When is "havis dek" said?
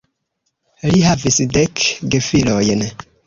1.09-1.85